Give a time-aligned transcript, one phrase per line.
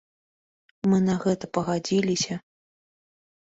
[0.93, 2.41] Мы на гэта пагадзіліся.